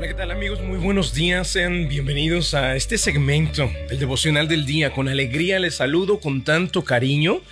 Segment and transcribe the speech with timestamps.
[0.00, 0.62] Hola, ¿qué tal amigos?
[0.62, 4.94] Muy buenos días, sean bienvenidos a este segmento, el devocional del día.
[4.94, 7.42] Con alegría les saludo con tanto cariño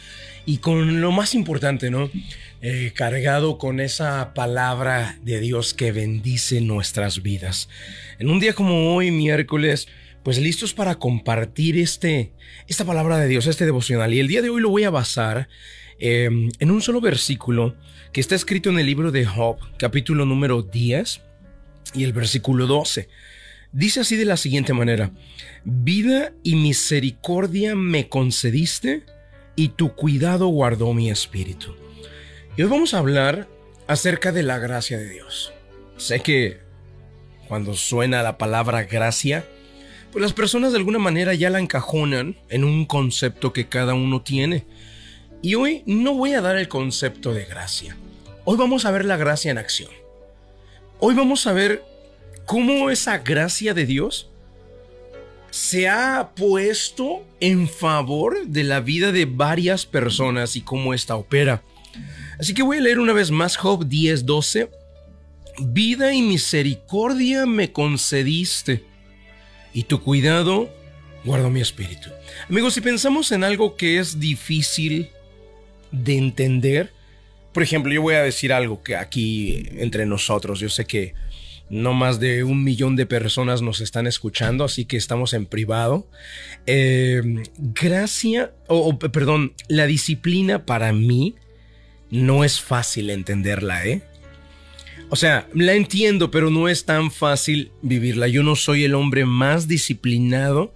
[0.47, 2.11] y con lo más importante, ¿no?
[2.63, 7.69] Eh, cargado con esa palabra de Dios que bendice nuestras vidas.
[8.19, 9.87] En un día como hoy, miércoles,
[10.23, 12.33] pues listos para compartir este,
[12.67, 14.15] esta palabra de Dios, este devocional.
[14.15, 15.51] Y el día de hoy lo voy a basar
[15.99, 17.77] em, en un solo versículo
[18.11, 21.28] que está escrito en el libro de Job, capítulo número 10
[21.95, 23.09] y el versículo 12.
[23.73, 25.11] Dice así de la siguiente manera,
[25.65, 29.05] vida y misericordia me concediste
[29.57, 31.75] y tu cuidado guardó mi espíritu.
[32.57, 33.49] Y hoy vamos a hablar
[33.87, 35.53] acerca de la gracia de Dios.
[35.97, 36.59] Sé que
[37.47, 39.45] cuando suena la palabra gracia,
[40.13, 44.23] pues las personas de alguna manera ya la encajonan en un concepto que cada uno
[44.23, 44.67] tiene.
[45.43, 47.97] Y hoy no voy a dar el concepto de gracia.
[48.45, 49.91] Hoy vamos a ver la gracia en acción.
[51.01, 51.85] Hoy vamos a ver
[52.45, 54.29] cómo esa gracia de Dios
[55.51, 61.63] se ha puesto en favor de la vida de varias personas y cómo esta opera.
[62.41, 64.71] Así que voy a leer una vez más Job 10:12.
[65.61, 68.85] Vida y misericordia me concediste,
[69.73, 70.69] y tu cuidado
[71.25, 72.11] guardó mi espíritu.
[72.49, 75.11] Amigos, si pensamos en algo que es difícil
[75.93, 76.93] de entender,
[77.53, 81.15] por ejemplo, yo voy a decir algo que aquí entre nosotros, yo sé que
[81.71, 86.07] no más de un millón de personas nos están escuchando, así que estamos en privado.
[86.67, 91.35] Eh, gracia, o perdón, la disciplina para mí
[92.11, 94.03] no es fácil entenderla, ¿eh?
[95.11, 98.29] O sea, la entiendo, pero no es tan fácil vivirla.
[98.29, 100.75] Yo no soy el hombre más disciplinado,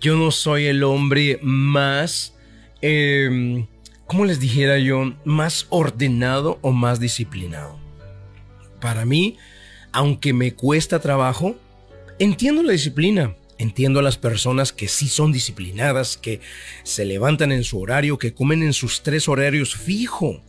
[0.00, 2.34] yo no soy el hombre más...
[2.82, 3.66] Eh,
[4.06, 5.14] ¿cómo les dijera yo?
[5.24, 7.78] Más ordenado o más disciplinado.
[8.80, 9.36] Para mí,
[9.92, 11.56] aunque me cuesta trabajo,
[12.18, 13.34] entiendo la disciplina.
[13.56, 16.40] Entiendo a las personas que sí son disciplinadas, que
[16.82, 20.42] se levantan en su horario, que comen en sus tres horarios fijo.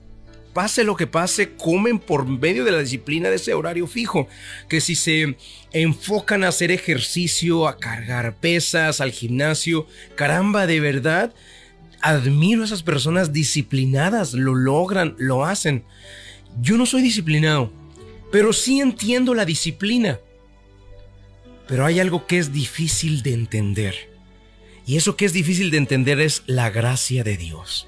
[0.54, 4.28] Pase lo que pase, comen por medio de la disciplina de ese horario fijo.
[4.70, 5.38] Que si se
[5.72, 9.86] enfocan a hacer ejercicio, a cargar pesas, al gimnasio,
[10.16, 11.34] caramba, de verdad,
[12.02, 15.84] admiro a esas personas disciplinadas, lo logran, lo hacen.
[16.62, 17.72] Yo no soy disciplinado,
[18.32, 20.20] pero sí entiendo la disciplina.
[21.68, 23.96] Pero hay algo que es difícil de entender.
[24.86, 27.88] Y eso que es difícil de entender es la gracia de Dios.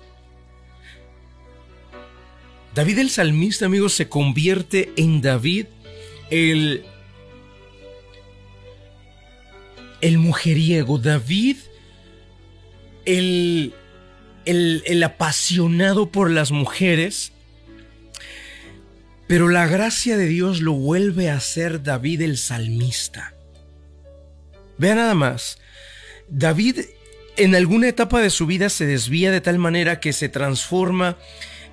[2.74, 5.68] David el salmista, amigos, se convierte en David
[6.32, 6.86] el,
[10.02, 10.98] el mujeriego.
[10.98, 11.58] David
[13.06, 13.74] el
[14.48, 17.34] el, apasionado por las mujeres,
[19.28, 23.34] pero la gracia de Dios lo vuelve a ser David el salmista.
[24.78, 25.60] Vea nada más,
[26.30, 26.80] David
[27.36, 31.18] en alguna etapa de su vida se desvía de tal manera que se transforma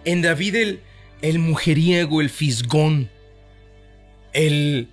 [0.04, 0.78] en David
[1.22, 3.08] el, mujeriego, el fisgón,
[4.32, 4.88] el,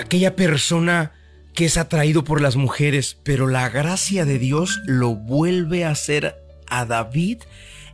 [0.00, 1.12] aquella persona
[1.54, 6.45] que es atraído por las mujeres, pero la gracia de Dios lo vuelve a ser
[6.68, 7.42] a David,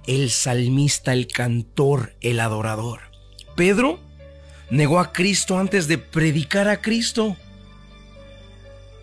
[0.06, 3.00] el salmista, el cantor, el adorador.
[3.56, 4.00] Pedro
[4.70, 7.36] negó a Cristo antes de predicar a Cristo.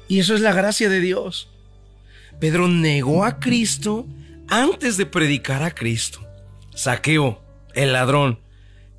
[0.08, 1.50] Y eso es la gracia de Dios.
[2.40, 4.08] Pedro negó a Cristo
[4.48, 6.26] antes de predicar a Cristo.
[6.74, 7.44] Saqueo,
[7.74, 8.40] el ladrón,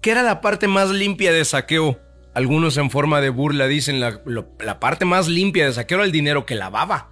[0.01, 2.01] que era la parte más limpia de saqueo.
[2.35, 4.23] Algunos en forma de burla dicen la,
[4.61, 7.10] la parte más limpia de saqueo era el dinero que lavaba.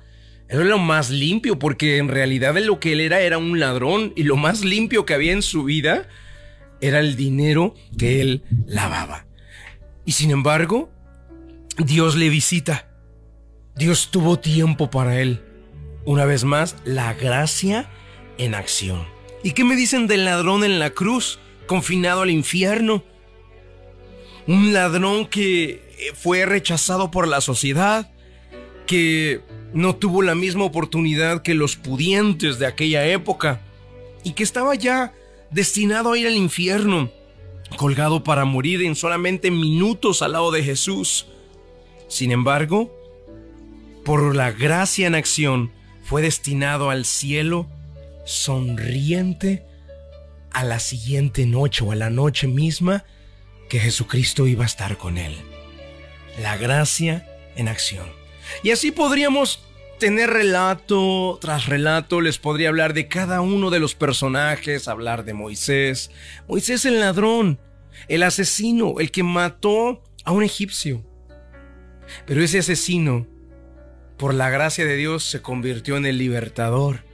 [0.49, 4.23] Era lo más limpio porque en realidad lo que él era era un ladrón y
[4.23, 6.09] lo más limpio que había en su vida
[6.81, 9.27] era el dinero que él lavaba.
[10.07, 10.91] Y sin embargo,
[11.77, 12.89] Dios le visita.
[13.77, 15.43] Dios tuvo tiempo para él.
[16.07, 17.91] Una vez más, la gracia
[18.39, 19.07] en acción.
[19.43, 23.05] ¿Y qué me dicen del ladrón en la cruz, confinado al infierno?
[24.47, 28.11] Un ladrón que fue rechazado por la sociedad,
[28.89, 29.43] que
[29.75, 33.61] no tuvo la misma oportunidad que los pudientes de aquella época
[34.25, 35.13] y que estaba ya
[35.51, 37.11] destinado a ir al infierno,
[37.77, 41.27] colgado para morir en solamente minutos al lado de Jesús.
[42.09, 42.91] Sin embargo,
[44.05, 45.71] por la gracia en acción,
[46.03, 47.69] fue destinado al cielo
[48.25, 49.67] sonriente
[50.51, 53.05] a la siguiente noche o a la noche misma
[53.69, 55.37] que Jesucristo iba a estar con él.
[56.41, 58.18] La gracia en acción.
[58.63, 59.61] Y así podríamos
[59.99, 65.35] tener relato tras relato, les podría hablar de cada uno de los personajes, hablar de
[65.35, 66.11] Moisés.
[66.47, 67.59] Moisés el ladrón,
[68.07, 71.05] el asesino, el que mató a un egipcio.
[72.27, 73.27] Pero ese asesino,
[74.17, 77.05] por la gracia de Dios, se convirtió en el libertador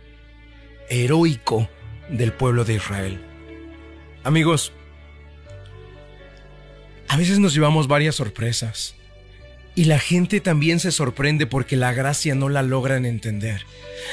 [0.89, 1.69] heroico
[2.09, 3.21] del pueblo de Israel.
[4.23, 4.73] Amigos,
[7.09, 8.95] a veces nos llevamos varias sorpresas.
[9.77, 13.67] Y la gente también se sorprende porque la gracia no la logran entender.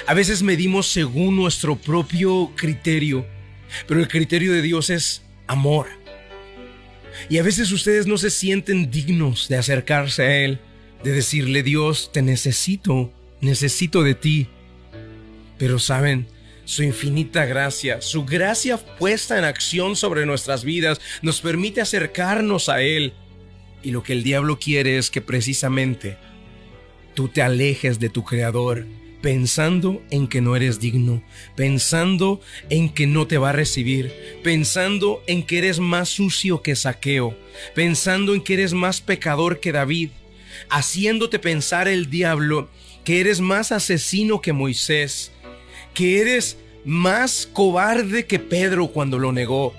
[0.07, 3.27] A veces medimos según nuestro propio criterio,
[3.87, 5.87] pero el criterio de Dios es amor.
[7.29, 10.59] Y a veces ustedes no se sienten dignos de acercarse a Él,
[11.03, 14.47] de decirle, Dios, te necesito, necesito de ti.
[15.59, 16.25] Pero saben,
[16.65, 22.81] su infinita gracia, su gracia puesta en acción sobre nuestras vidas, nos permite acercarnos a
[22.81, 23.13] Él
[23.83, 26.17] y lo que el diablo quiere es que precisamente
[27.13, 28.85] tú te alejes de tu Creador,
[29.21, 31.23] pensando en que no eres digno,
[31.55, 34.11] pensando en que no te va a recibir,
[34.43, 37.37] pensando en que eres más sucio que saqueo,
[37.75, 40.09] pensando en que eres más pecador que David,
[40.69, 42.69] haciéndote pensar el diablo
[43.03, 45.31] que eres más asesino que Moisés,
[45.93, 49.73] que eres más cobarde que Pedro cuando lo negó.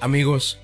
[0.00, 0.58] Amigos,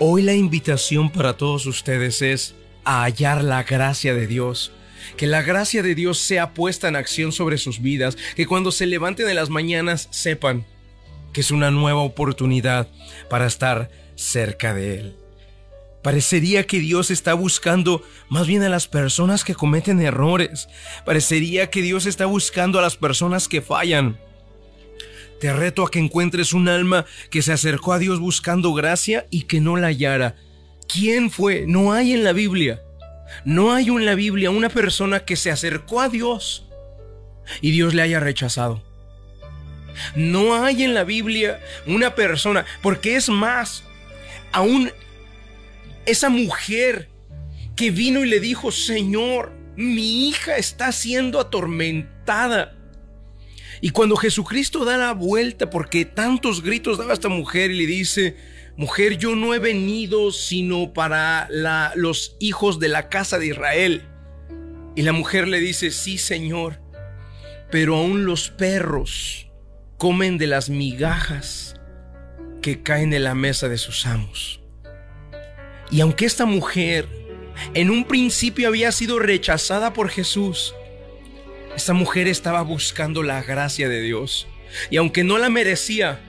[0.00, 4.72] Hoy la invitación para todos ustedes es a hallar la gracia de Dios.
[5.16, 8.16] Que la gracia de Dios sea puesta en acción sobre sus vidas.
[8.34, 10.66] Que cuando se levanten de las mañanas sepan
[11.32, 12.88] que es una nueva oportunidad
[13.30, 15.16] para estar cerca de Él.
[16.02, 20.68] Parecería que Dios está buscando más bien a las personas que cometen errores.
[21.04, 24.18] Parecería que Dios está buscando a las personas que fallan.
[25.40, 29.42] Te reto a que encuentres un alma que se acercó a Dios buscando gracia y
[29.42, 30.36] que no la hallara.
[30.92, 31.64] ¿Quién fue?
[31.66, 32.80] No hay en la Biblia.
[33.44, 36.66] No hay en la Biblia una persona que se acercó a Dios
[37.60, 38.82] y Dios le haya rechazado.
[40.14, 43.84] No hay en la Biblia una persona, porque es más,
[44.52, 44.90] aún
[46.06, 47.08] esa mujer
[47.76, 52.76] que vino y le dijo, Señor, mi hija está siendo atormentada.
[53.84, 58.34] Y cuando Jesucristo da la vuelta, porque tantos gritos daba esta mujer y le dice,
[58.78, 61.50] mujer, yo no he venido sino para
[61.94, 64.08] los hijos de la casa de Israel.
[64.96, 66.80] Y la mujer le dice, sí, Señor,
[67.70, 69.48] pero aún los perros
[69.98, 71.78] comen de las migajas
[72.62, 74.62] que caen en la mesa de sus amos.
[75.90, 77.06] Y aunque esta mujer
[77.74, 80.74] en un principio había sido rechazada por Jesús,
[81.76, 84.46] esta mujer estaba buscando la gracia de Dios.
[84.90, 86.20] Y aunque no la merecía,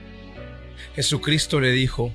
[0.94, 2.12] Jesucristo le dijo,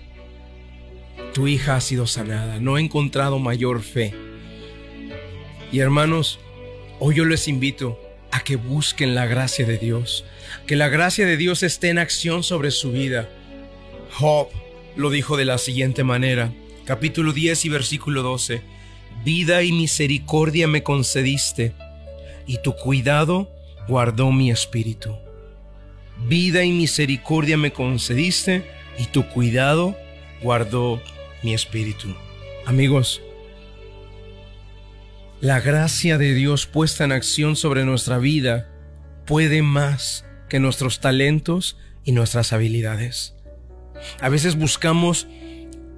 [1.33, 4.13] tu hija ha sido sanada, no he encontrado mayor fe.
[5.71, 6.39] Y hermanos,
[6.99, 7.99] hoy yo les invito
[8.31, 10.25] a que busquen la gracia de Dios,
[10.65, 13.29] que la gracia de Dios esté en acción sobre su vida.
[14.11, 14.49] Job
[14.95, 16.51] lo dijo de la siguiente manera,
[16.85, 18.61] capítulo 10 y versículo 12,
[19.23, 21.73] vida y misericordia me concediste
[22.45, 23.51] y tu cuidado
[23.87, 25.17] guardó mi espíritu.
[26.27, 28.65] Vida y misericordia me concediste
[28.97, 29.95] y tu cuidado
[30.41, 31.01] guardó
[31.43, 32.15] mi espíritu.
[32.65, 33.21] Amigos,
[35.41, 38.69] la gracia de Dios puesta en acción sobre nuestra vida
[39.25, 43.33] puede más que nuestros talentos y nuestras habilidades.
[44.19, 45.27] A veces buscamos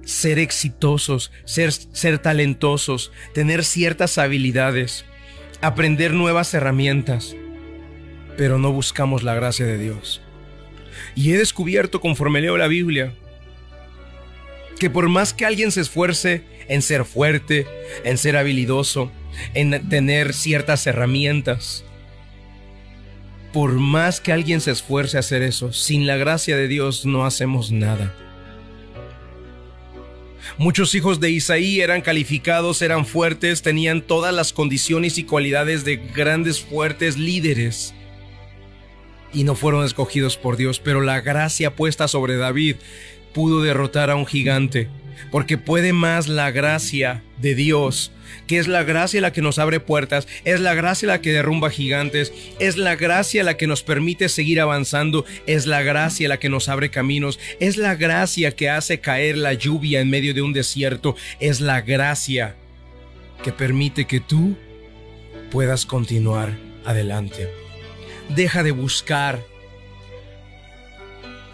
[0.04, 5.04] ser exitosos, ser, ser talentosos, tener ciertas habilidades,
[5.66, 7.34] aprender nuevas herramientas,
[8.36, 10.20] pero no buscamos la gracia de Dios.
[11.14, 13.14] Y he descubierto conforme leo la Biblia
[14.78, 17.66] que por más que alguien se esfuerce en ser fuerte,
[18.04, 19.10] en ser habilidoso,
[19.54, 21.84] en tener ciertas herramientas,
[23.52, 27.24] por más que alguien se esfuerce a hacer eso, sin la gracia de Dios no
[27.24, 28.12] hacemos nada.
[30.56, 35.96] Muchos hijos de Isaí eran calificados, eran fuertes, tenían todas las condiciones y cualidades de
[35.96, 37.92] grandes, fuertes líderes.
[39.32, 42.76] Y no fueron escogidos por Dios, pero la gracia puesta sobre David
[43.32, 44.88] pudo derrotar a un gigante,
[45.32, 48.10] porque puede más la gracia de Dios
[48.46, 51.70] que es la gracia la que nos abre puertas, es la gracia la que derrumba
[51.70, 56.48] gigantes, es la gracia la que nos permite seguir avanzando, es la gracia la que
[56.48, 60.52] nos abre caminos, es la gracia que hace caer la lluvia en medio de un
[60.52, 62.56] desierto, es la gracia
[63.42, 64.56] que permite que tú
[65.50, 67.48] puedas continuar adelante.
[68.30, 69.44] Deja de buscar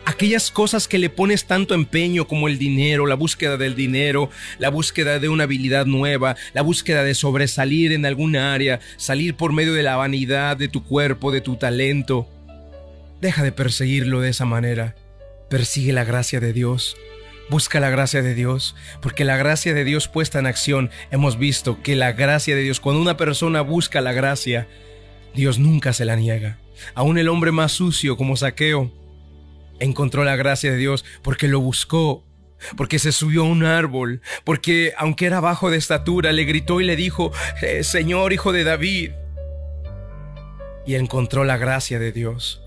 [0.04, 4.70] aquellas cosas que le pones tanto empeño como el dinero, la búsqueda del dinero, la
[4.70, 9.74] búsqueda de una habilidad nueva, la búsqueda de sobresalir en alguna área, salir por medio
[9.74, 12.28] de la vanidad de tu cuerpo, de tu talento.
[13.20, 14.94] Deja de perseguirlo de esa manera.
[15.48, 16.96] Persigue la gracia de Dios.
[17.48, 21.82] Busca la gracia de Dios, porque la gracia de Dios puesta en acción, hemos visto
[21.82, 24.68] que la gracia de Dios, cuando una persona busca la gracia,
[25.34, 26.58] Dios nunca se la niega.
[26.94, 28.92] Aún el hombre más sucio como Saqueo
[29.80, 32.24] encontró la gracia de Dios porque lo buscó,
[32.76, 36.84] porque se subió a un árbol, porque aunque era bajo de estatura, le gritó y
[36.84, 37.32] le dijo,
[37.62, 39.10] eh, Señor, hijo de David,
[40.86, 42.62] y encontró la gracia de Dios.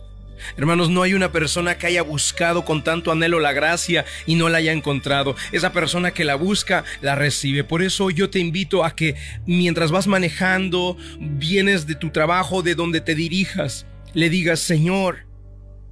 [0.58, 4.50] Hermanos, no hay una persona que haya buscado con tanto anhelo la gracia y no
[4.50, 5.36] la haya encontrado.
[5.52, 7.64] Esa persona que la busca, la recibe.
[7.64, 9.16] Por eso yo te invito a que
[9.46, 15.28] mientras vas manejando, vienes de tu trabajo, de donde te dirijas, le digas, Señor,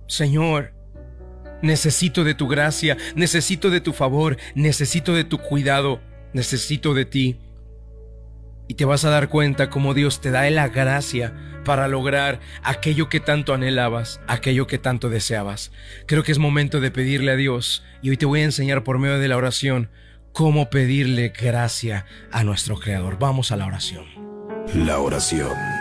[0.07, 0.73] Señor,
[1.61, 6.01] necesito de tu gracia, necesito de tu favor, necesito de tu cuidado,
[6.33, 7.37] necesito de ti.
[8.67, 11.33] Y te vas a dar cuenta cómo Dios te da la gracia
[11.65, 15.71] para lograr aquello que tanto anhelabas, aquello que tanto deseabas.
[16.07, 18.97] Creo que es momento de pedirle a Dios y hoy te voy a enseñar por
[18.97, 19.89] medio de la oración
[20.31, 23.19] cómo pedirle gracia a nuestro Creador.
[23.19, 24.05] Vamos a la oración.
[24.73, 25.80] La oración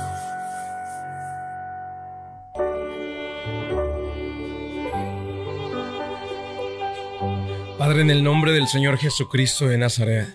[7.99, 10.25] En el nombre del Señor Jesucristo de Nazaret.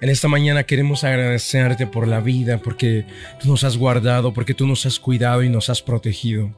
[0.00, 3.04] En esta mañana queremos agradecerte por la vida, porque
[3.40, 6.52] tú nos has guardado, porque tú nos has cuidado y nos has protegido.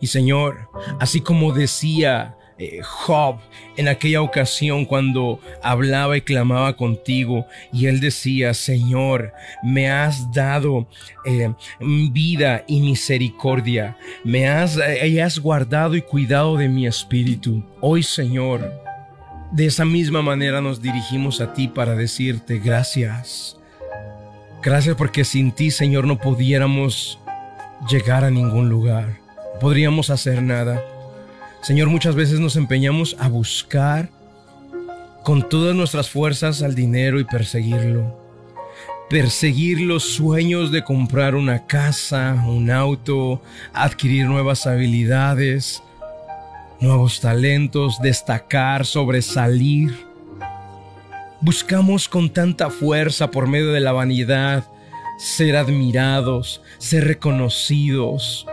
[0.00, 3.40] Y Señor, así como decía eh, Job
[3.76, 9.32] en aquella ocasión cuando hablaba y clamaba contigo y él decía, Señor,
[9.64, 10.86] me has dado
[11.24, 17.64] eh, vida y misericordia, me has, eh, has guardado y cuidado de mi espíritu.
[17.80, 18.87] Hoy, Señor,
[19.50, 23.56] de esa misma manera nos dirigimos a ti para decirte gracias.
[24.62, 27.18] Gracias porque sin ti, Señor, no pudiéramos
[27.88, 29.18] llegar a ningún lugar.
[29.60, 30.84] Podríamos hacer nada.
[31.62, 34.10] Señor, muchas veces nos empeñamos a buscar
[35.24, 38.16] con todas nuestras fuerzas al dinero y perseguirlo.
[39.10, 45.82] Perseguir los sueños de comprar una casa, un auto, adquirir nuevas habilidades,
[46.80, 50.06] nuevos talentos, destacar, sobresalir.
[51.40, 54.64] Buscamos con tanta fuerza por medio de la vanidad
[55.18, 58.46] ser admirados, ser reconocidos,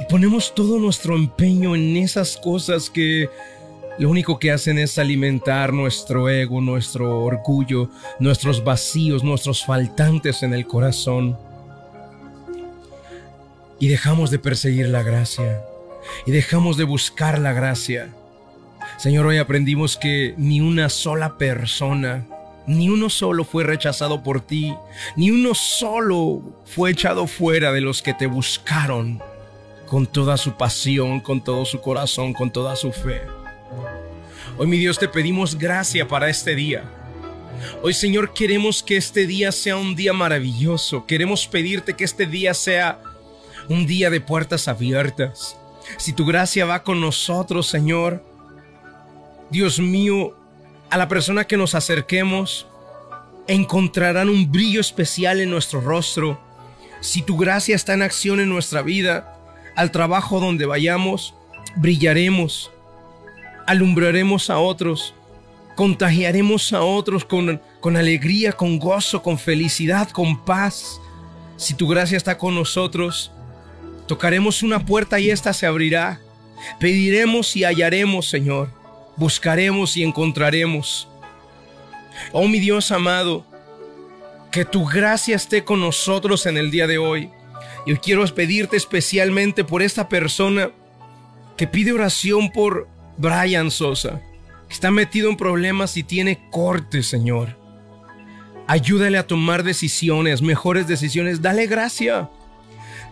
[0.00, 3.28] y ponemos todo nuestro empeño en esas cosas que
[3.98, 10.52] lo único que hacen es alimentar nuestro ego, nuestro orgullo, nuestros vacíos, nuestros faltantes en
[10.52, 11.38] el corazón.
[13.78, 15.62] Y dejamos de perseguir la gracia.
[16.26, 18.14] Y dejamos de buscar la gracia.
[18.98, 22.26] Señor, hoy aprendimos que ni una sola persona,
[22.66, 24.74] ni uno solo fue rechazado por ti,
[25.16, 29.20] ni uno solo fue echado fuera de los que te buscaron
[29.86, 33.22] con toda su pasión, con todo su corazón, con toda su fe.
[34.56, 36.84] Hoy mi Dios te pedimos gracia para este día.
[37.82, 41.06] Hoy Señor queremos que este día sea un día maravilloso.
[41.06, 43.00] Queremos pedirte que este día sea
[43.68, 45.56] un día de puertas abiertas.
[45.96, 48.22] Si tu gracia va con nosotros, Señor,
[49.50, 50.36] Dios mío,
[50.90, 52.66] a la persona que nos acerquemos,
[53.46, 56.40] encontrarán un brillo especial en nuestro rostro.
[57.00, 59.36] Si tu gracia está en acción en nuestra vida,
[59.76, 61.34] al trabajo donde vayamos,
[61.76, 62.70] brillaremos,
[63.66, 65.14] alumbraremos a otros,
[65.74, 71.00] contagiaremos a otros con, con alegría, con gozo, con felicidad, con paz.
[71.56, 73.32] Si tu gracia está con nosotros,
[74.06, 76.20] tocaremos una puerta y ésta se abrirá.
[76.78, 78.70] Pediremos y hallaremos, Señor.
[79.16, 81.08] Buscaremos y encontraremos.
[82.32, 83.44] Oh mi Dios amado,
[84.50, 87.30] que tu gracia esté con nosotros en el día de hoy.
[87.86, 90.70] Yo quiero pedirte especialmente por esta persona
[91.56, 94.20] que pide oración por Brian Sosa,
[94.70, 97.56] está metido en problemas y tiene corte, Señor.
[98.66, 101.42] Ayúdale a tomar decisiones, mejores decisiones.
[101.42, 102.30] Dale gracia.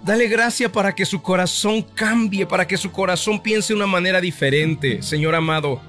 [0.05, 4.21] Dale gracia para que su corazón cambie, para que su corazón piense de una manera
[4.21, 5.01] diferente.
[5.01, 5.81] Señor amado,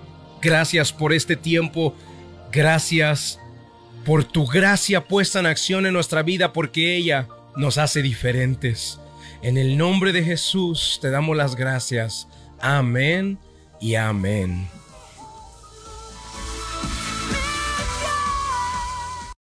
[0.41, 1.95] gracias por este tiempo.
[2.51, 3.39] Gracias
[4.05, 8.99] por tu gracia puesta en acción en nuestra vida, porque ella nos hace diferentes.
[9.41, 12.27] En el nombre de Jesús te damos las gracias.
[12.59, 13.39] Amén
[13.81, 14.67] y amén.